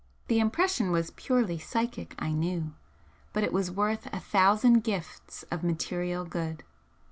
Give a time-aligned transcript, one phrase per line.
[0.29, 2.73] The impression was purely psychic I knew,
[3.33, 6.63] but it was worth a thousand gifts of material good.